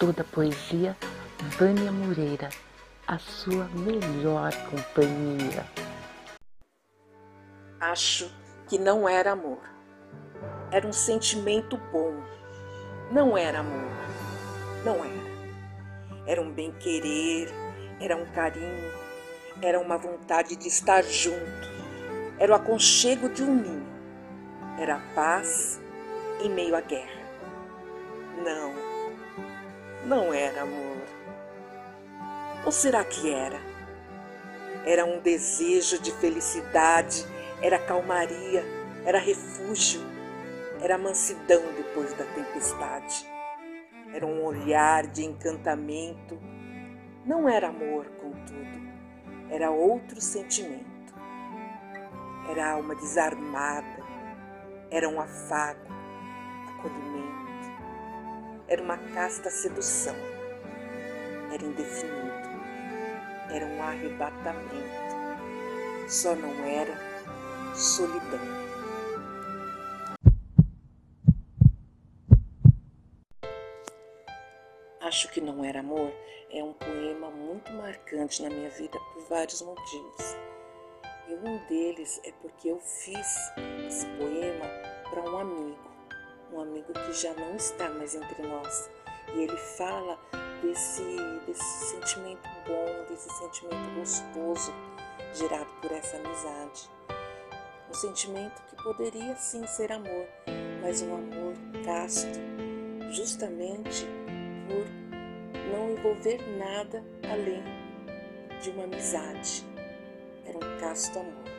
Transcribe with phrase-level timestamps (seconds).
[0.00, 0.96] toda poesia,
[1.58, 2.48] Vânia Moreira,
[3.06, 5.66] a sua melhor companhia.
[7.78, 8.32] Acho
[8.66, 9.60] que não era amor.
[10.70, 12.14] Era um sentimento bom.
[13.12, 13.90] Não era amor.
[14.86, 15.30] Não era.
[16.26, 17.50] Era um bem-querer,
[18.00, 18.90] era um carinho,
[19.60, 21.68] era uma vontade de estar junto,
[22.38, 23.86] era o aconchego de um ninho,
[24.78, 25.78] era a paz
[26.42, 27.20] em meio à guerra.
[28.42, 28.79] Não,
[30.10, 31.06] não era amor.
[32.66, 33.60] Ou será que era?
[34.84, 37.24] Era um desejo de felicidade,
[37.62, 38.64] era calmaria,
[39.04, 40.00] era refúgio,
[40.80, 43.24] era mansidão depois da tempestade.
[44.12, 46.36] Era um olhar de encantamento.
[47.24, 48.80] Não era amor, contudo,
[49.48, 51.14] era outro sentimento.
[52.50, 54.02] Era alma desarmada,
[54.90, 55.86] era um afago,
[56.68, 57.49] acolhimento,
[58.70, 60.14] era uma casta sedução,
[61.52, 62.48] era indefinido,
[63.52, 64.70] era um arrebatamento,
[66.08, 66.94] só não era
[67.74, 68.60] solidão.
[75.00, 76.12] Acho que Não Era Amor
[76.52, 80.36] é um poema muito marcante na minha vida por vários motivos.
[81.28, 83.26] E um deles é porque eu fiz
[83.88, 84.79] esse poema
[86.92, 88.90] que já não está mais entre nós.
[89.34, 90.18] E ele fala
[90.62, 91.02] desse,
[91.46, 94.72] desse sentimento bom, desse sentimento gostoso
[95.34, 96.90] gerado por essa amizade.
[97.88, 100.26] Um sentimento que poderia sim ser amor,
[100.80, 102.38] mas um amor casto,
[103.10, 104.06] justamente
[104.68, 104.86] por
[105.72, 107.62] não envolver nada além
[108.60, 109.64] de uma amizade.
[110.44, 111.49] Era um casto amor.